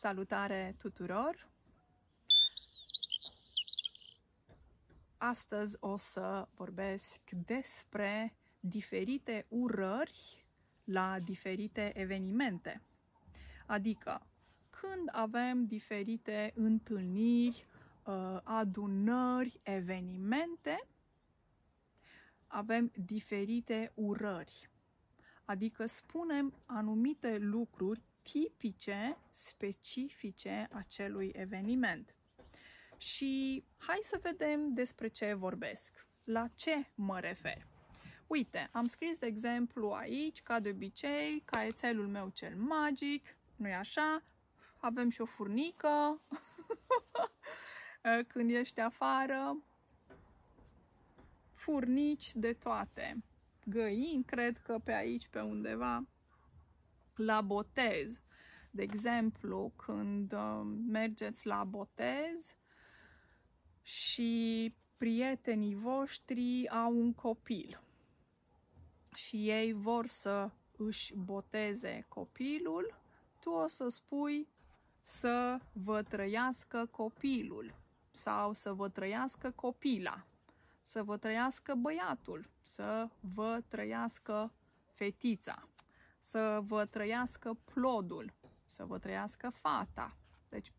Salutare 0.00 0.74
tuturor! 0.78 1.48
Astăzi 5.16 5.76
o 5.80 5.96
să 5.96 6.48
vorbesc 6.54 7.20
despre 7.30 8.36
diferite 8.60 9.46
urări 9.48 10.46
la 10.84 11.18
diferite 11.18 11.98
evenimente. 11.98 12.82
Adică, 13.66 14.26
când 14.70 15.08
avem 15.12 15.66
diferite 15.66 16.52
întâlniri, 16.54 17.66
uh, 18.04 18.40
adunări, 18.44 19.60
evenimente, 19.62 20.88
avem 22.46 22.92
diferite 22.94 23.92
urări. 23.94 24.70
Adică 25.44 25.86
spunem 25.86 26.54
anumite 26.66 27.38
lucruri 27.38 28.08
tipice, 28.22 29.16
specifice 29.30 30.68
acelui 30.72 31.32
eveniment. 31.34 32.14
Și 32.96 33.64
hai 33.76 33.98
să 34.02 34.18
vedem 34.22 34.72
despre 34.72 35.08
ce 35.08 35.34
vorbesc. 35.34 36.06
La 36.24 36.48
ce 36.54 36.86
mă 36.94 37.20
refer? 37.20 37.66
Uite, 38.26 38.68
am 38.72 38.86
scris 38.86 39.18
de 39.18 39.26
exemplu 39.26 39.90
aici, 39.90 40.42
ca 40.42 40.60
de 40.60 40.68
obicei, 40.68 41.42
caietelul 41.44 42.06
meu 42.08 42.28
cel 42.28 42.56
magic, 42.56 43.36
nu-i 43.56 43.74
așa? 43.74 44.22
Avem 44.78 45.08
și 45.08 45.20
o 45.20 45.24
furnică 45.24 46.20
când 48.32 48.50
ești 48.50 48.80
afară, 48.80 49.56
furnici 51.54 52.34
de 52.34 52.52
toate. 52.52 53.22
Găini, 53.64 54.24
cred 54.24 54.58
că 54.58 54.78
pe 54.84 54.92
aici, 54.92 55.28
pe 55.28 55.40
undeva, 55.40 56.06
la 57.20 57.40
botez. 57.40 58.22
De 58.70 58.82
exemplu, 58.82 59.72
când 59.76 60.32
uh, 60.32 60.60
mergeți 60.88 61.46
la 61.46 61.64
botez 61.64 62.54
și 63.82 64.74
prietenii 64.96 65.74
voștri 65.74 66.68
au 66.68 66.98
un 66.98 67.12
copil 67.12 67.82
și 69.14 69.48
ei 69.48 69.72
vor 69.72 70.06
să 70.06 70.50
își 70.76 71.14
boteze 71.14 72.04
copilul, 72.08 72.94
tu 73.40 73.50
o 73.50 73.66
să 73.66 73.88
spui 73.88 74.48
să 75.00 75.58
vă 75.72 76.02
trăiască 76.02 76.86
copilul 76.86 77.74
sau 78.10 78.52
să 78.52 78.72
vă 78.72 78.88
trăiască 78.88 79.50
copila, 79.50 80.26
să 80.80 81.02
vă 81.02 81.16
trăiască 81.16 81.74
băiatul, 81.74 82.50
să 82.62 83.08
vă 83.34 83.62
trăiască 83.68 84.52
fetița 84.94 85.68
să 86.20 86.60
vă 86.62 86.84
trăiască 86.84 87.58
plodul, 87.64 88.32
să 88.64 88.84
vă 88.84 88.98
trăiască 88.98 89.50
fata. 89.50 90.16
Deci 90.48 90.72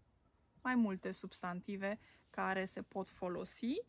mai 0.61 0.75
multe 0.75 1.11
substantive 1.11 1.99
care 2.29 2.65
se 2.65 2.81
pot 2.81 3.09
folosi. 3.09 3.81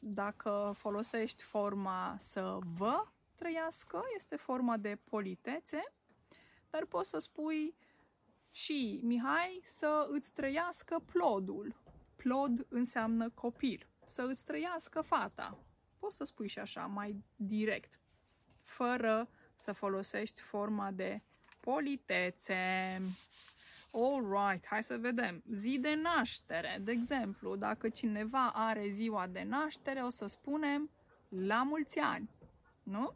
Dacă 0.00 0.72
folosești 0.76 1.42
forma 1.42 2.16
să 2.18 2.58
vă 2.76 3.06
trăiască, 3.34 4.02
este 4.16 4.36
forma 4.36 4.76
de 4.76 4.98
politețe, 5.04 5.94
dar 6.70 6.84
poți 6.84 7.08
să 7.08 7.18
spui 7.18 7.76
și 8.50 9.00
Mihai 9.02 9.60
să 9.64 10.08
îți 10.10 10.32
trăiască 10.32 10.98
plodul. 11.12 11.76
Plod 12.16 12.66
înseamnă 12.68 13.30
copil. 13.30 13.88
Să 14.04 14.22
îți 14.22 14.44
trăiască 14.44 15.00
fata. 15.00 15.58
Poți 15.98 16.16
să 16.16 16.24
spui 16.24 16.48
și 16.48 16.58
așa, 16.58 16.86
mai 16.86 17.24
direct, 17.36 18.00
fără 18.62 19.28
să 19.56 19.72
folosești 19.72 20.40
forma 20.40 20.90
de 20.90 21.22
politețe. 21.60 22.54
Alright, 23.92 24.66
hai 24.66 24.82
să 24.82 24.96
vedem. 24.96 25.42
Zi 25.50 25.78
de 25.80 25.94
naștere. 25.94 26.78
De 26.80 26.92
exemplu, 26.92 27.56
dacă 27.56 27.88
cineva 27.88 28.50
are 28.54 28.88
ziua 28.88 29.26
de 29.26 29.42
naștere, 29.48 30.00
o 30.00 30.08
să 30.08 30.26
spunem 30.26 30.90
la 31.28 31.62
mulți 31.62 31.98
ani. 31.98 32.30
Nu? 32.82 33.14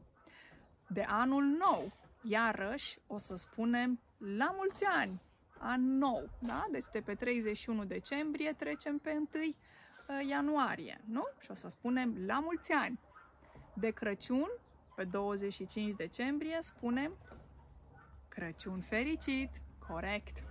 De 0.88 1.02
anul 1.02 1.44
nou. 1.44 1.92
Iarăși 2.22 2.98
o 3.06 3.18
să 3.18 3.36
spunem 3.36 4.00
la 4.18 4.54
mulți 4.56 4.84
ani. 4.84 5.22
An 5.58 5.98
nou. 5.98 6.30
Da? 6.38 6.66
Deci 6.70 6.86
de 6.92 7.00
pe 7.00 7.14
31 7.14 7.84
decembrie 7.84 8.52
trecem 8.52 8.98
pe 8.98 9.10
1 9.10 9.28
uh, 9.32 10.26
ianuarie. 10.28 11.00
Nu? 11.04 11.26
Și 11.40 11.50
o 11.50 11.54
să 11.54 11.68
spunem 11.68 12.26
la 12.26 12.40
mulți 12.40 12.72
ani. 12.72 13.00
De 13.74 13.90
Crăciun 13.90 14.50
pe 14.98 15.04
25 15.04 15.96
decembrie 15.96 16.58
spunem 16.60 17.12
Crăciun 18.28 18.80
fericit, 18.80 19.50
corect. 19.78 20.42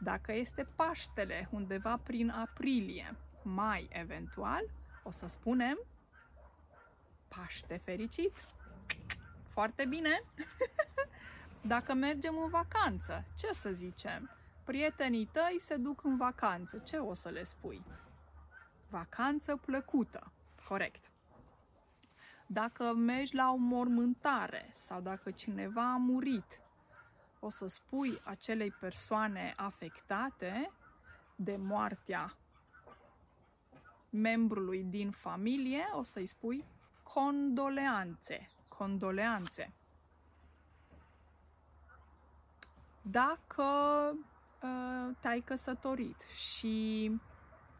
Dacă 0.00 0.32
este 0.32 0.66
Paștele 0.76 1.48
undeva 1.50 1.96
prin 1.96 2.30
aprilie, 2.30 3.16
mai 3.42 3.88
eventual, 3.92 4.62
o 5.02 5.10
să 5.10 5.26
spunem 5.26 5.78
Paște 7.28 7.80
fericit. 7.84 8.36
Foarte 9.48 9.84
bine! 9.84 10.22
Dacă 11.72 11.94
mergem 11.94 12.38
în 12.38 12.48
vacanță, 12.48 13.24
ce 13.36 13.52
să 13.52 13.72
zicem? 13.72 14.30
Prietenii 14.64 15.28
tăi 15.32 15.56
se 15.58 15.76
duc 15.76 16.04
în 16.04 16.16
vacanță, 16.16 16.78
ce 16.78 16.96
o 16.96 17.12
să 17.12 17.28
le 17.28 17.42
spui? 17.42 17.84
Vacanță 18.88 19.56
plăcută. 19.56 20.32
Corect. 20.68 21.10
Dacă 22.52 22.94
mergi 22.94 23.34
la 23.34 23.50
o 23.52 23.56
mormântare 23.56 24.70
sau 24.72 25.00
dacă 25.00 25.30
cineva 25.30 25.92
a 25.92 25.96
murit, 25.96 26.60
o 27.40 27.50
să 27.50 27.66
spui 27.66 28.20
acelei 28.24 28.70
persoane 28.70 29.54
afectate 29.56 30.70
de 31.36 31.56
moartea 31.56 32.36
membrului 34.10 34.82
din 34.82 35.10
familie, 35.10 35.84
o 35.92 36.02
să-i 36.02 36.26
spui 36.26 36.64
condoleanțe. 37.02 38.50
Condoleanțe. 38.68 39.72
Dacă 43.02 43.64
uh, 44.62 45.16
te-ai 45.20 45.40
căsătorit 45.40 46.20
și 46.20 47.10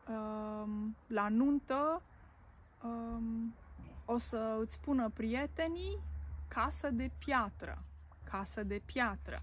uh, 0.08 0.70
la 1.06 1.28
nuntă 1.28 2.02
uh, 2.82 3.22
o 4.12 4.18
să 4.18 4.58
îți 4.60 4.74
spună 4.74 5.08
prietenii 5.08 5.98
casă 6.48 6.90
de 6.90 7.10
piatră, 7.18 7.84
casă 8.24 8.62
de 8.62 8.82
piatră. 8.84 9.42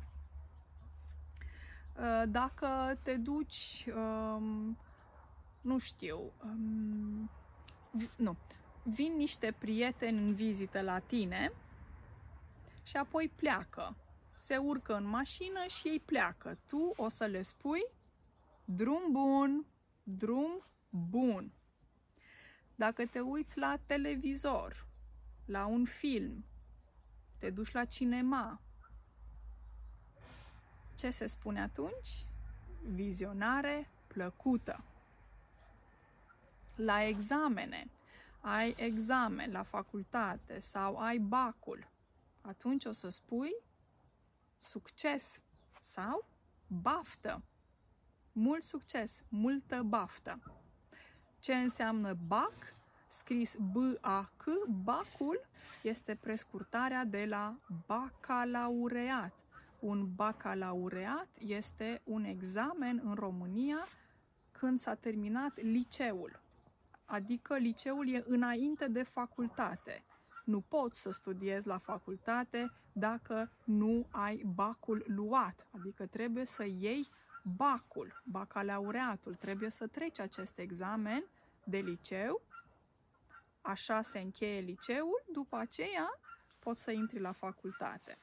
Uh, 1.95 2.23
dacă 2.27 2.67
te 3.03 3.13
duci, 3.15 3.85
um, 3.95 4.77
nu 5.61 5.77
știu, 5.77 6.31
um, 6.43 7.29
nu, 8.15 8.35
vin 8.83 9.13
niște 9.15 9.55
prieteni 9.57 10.17
în 10.17 10.33
vizită 10.33 10.81
la 10.81 10.99
tine 10.99 11.51
și 12.83 12.97
apoi 12.97 13.31
pleacă. 13.35 13.95
Se 14.37 14.57
urcă 14.57 14.95
în 14.95 15.05
mașină 15.05 15.65
și 15.67 15.87
ei 15.87 15.99
pleacă. 15.99 16.57
Tu 16.67 16.93
o 16.95 17.09
să 17.09 17.25
le 17.25 17.41
spui 17.41 17.85
drum 18.65 19.11
bun, 19.11 19.65
drum 20.03 20.63
bun. 20.89 21.51
Dacă 22.79 23.05
te 23.05 23.19
uiți 23.19 23.57
la 23.57 23.79
televizor, 23.85 24.85
la 25.45 25.65
un 25.65 25.85
film, 25.85 26.45
te 27.37 27.49
duci 27.49 27.71
la 27.71 27.85
cinema, 27.85 28.61
ce 30.95 31.09
se 31.09 31.25
spune 31.25 31.61
atunci? 31.61 32.25
Vizionare 32.81 33.89
plăcută. 34.07 34.83
La 36.75 37.03
examene, 37.03 37.89
ai 38.41 38.75
examen 38.77 39.51
la 39.51 39.63
facultate 39.63 40.59
sau 40.59 40.97
ai 40.97 41.17
bacul, 41.17 41.89
atunci 42.41 42.85
o 42.85 42.91
să 42.91 43.09
spui 43.09 43.55
succes 44.57 45.41
sau 45.81 46.29
baftă. 46.67 47.43
Mult 48.31 48.63
succes, 48.63 49.23
multă 49.29 49.83
baftă. 49.83 50.39
Ce 51.47 51.55
înseamnă 51.55 52.17
BAC? 52.27 52.53
Scris 53.07 53.55
B-A-C, 53.71 54.43
BAC-ul 54.83 55.41
este 55.83 56.15
prescurtarea 56.15 57.05
de 57.05 57.25
la 57.29 57.55
bacalaureat. 57.85 59.33
Un 59.79 60.07
bacalaureat 60.15 61.27
este 61.37 62.01
un 62.03 62.23
examen 62.23 63.01
în 63.03 63.13
România 63.13 63.87
când 64.51 64.79
s-a 64.79 64.93
terminat 64.93 65.61
liceul. 65.61 66.39
Adică 67.05 67.57
liceul 67.57 68.09
e 68.09 68.23
înainte 68.27 68.87
de 68.87 69.03
facultate. 69.03 70.03
Nu 70.45 70.61
poți 70.61 71.01
să 71.01 71.11
studiezi 71.11 71.67
la 71.67 71.77
facultate 71.77 72.71
dacă 72.91 73.51
nu 73.63 74.07
ai 74.11 74.43
bacul 74.55 75.03
luat, 75.07 75.67
adică 75.71 76.05
trebuie 76.05 76.45
să 76.45 76.65
iei 76.65 77.07
bacul, 77.55 78.21
bacalaureatul, 78.25 79.35
trebuie 79.35 79.69
să 79.69 79.87
treci 79.87 80.19
acest 80.19 80.59
examen 80.59 81.23
de 81.69 81.77
liceu, 81.77 82.41
așa 83.61 84.01
se 84.01 84.19
încheie 84.19 84.59
liceul, 84.59 85.23
după 85.31 85.57
aceea 85.57 86.19
poți 86.59 86.83
să 86.83 86.91
intri 86.91 87.19
la 87.19 87.31
facultate. 87.31 88.17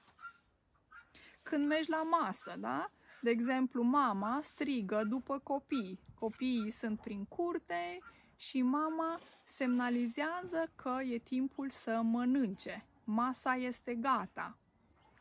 Când 1.43 1.67
mergi 1.67 1.91
la 1.91 2.03
masă, 2.03 2.55
da? 2.59 2.91
De 3.21 3.31
exemplu, 3.31 3.83
mama 3.83 4.39
strigă 4.43 5.05
după 5.05 5.39
copii. 5.39 6.01
Copiii 6.15 6.71
sunt 6.71 7.01
prin 7.01 7.25
curte 7.25 7.99
și 8.37 8.63
mama 8.63 9.21
semnalizează 9.45 10.71
că 10.75 10.99
e 11.03 11.19
timpul 11.19 11.71
să 11.71 12.01
mănânce. 12.03 12.87
Masa 13.05 13.55
este 13.55 13.95
gata. 13.95 14.59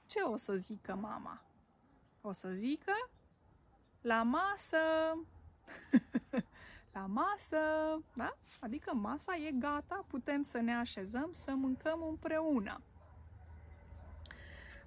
Ce 0.05 0.21
o 0.21 0.35
să 0.35 0.55
zică 0.55 0.95
mama? 0.95 1.43
O 2.21 2.31
să 2.31 2.49
zică 2.49 3.09
la 4.01 4.23
masă. 4.23 4.77
la 6.93 7.05
masă, 7.05 7.57
da? 8.13 8.37
Adică 8.59 8.93
masa 8.93 9.35
e 9.35 9.51
gata, 9.51 10.05
putem 10.07 10.41
să 10.41 10.57
ne 10.59 10.75
așezăm 10.75 11.29
să 11.31 11.51
mâncăm 11.51 12.03
împreună. 12.03 12.81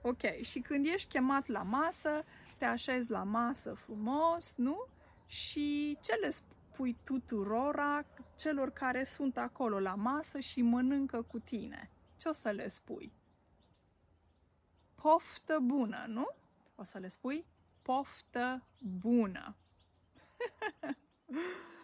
Ok, 0.03 0.41
și 0.43 0.61
când 0.61 0.87
ești 0.87 1.09
chemat 1.09 1.47
la 1.47 1.63
masă, 1.63 2.25
te 2.57 2.65
așezi 2.65 3.11
la 3.11 3.23
masă 3.23 3.75
frumos, 3.75 4.55
nu? 4.57 4.87
Și 5.27 5.99
ce 6.01 6.15
le 6.15 6.31
spui 6.31 6.97
tuturora 7.05 8.05
celor 8.37 8.71
care 8.71 9.05
sunt 9.05 9.37
acolo 9.37 9.79
la 9.79 9.95
masă 9.95 10.39
și 10.39 10.63
mănâncă 10.63 11.23
cu 11.23 11.39
tine? 11.39 11.91
Ce 12.17 12.29
o 12.29 12.33
să 12.33 12.51
le 12.51 12.69
spui? 12.69 13.13
Poftă 14.95 15.59
bună, 15.63 16.05
nu? 16.07 16.27
O 16.75 16.83
să 16.83 16.99
le 16.99 17.09
spui 17.09 17.45
poftă 17.83 18.63
bună. 18.81 19.57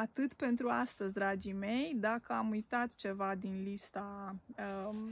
Atât 0.00 0.34
pentru 0.34 0.68
astăzi, 0.68 1.12
dragii 1.12 1.52
mei. 1.52 1.92
Dacă 1.96 2.32
am 2.32 2.50
uitat 2.50 2.94
ceva 2.94 3.34
din 3.34 3.62
lista 3.62 4.36
um, 4.88 5.10